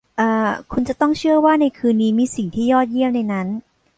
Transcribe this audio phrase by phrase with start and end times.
[0.19, 0.31] อ่า
[0.71, 3.47] คุณจะต้องเชื่อว่าในคืนนี้มีสิ่งที่ยอดเยี่ยมในนั้น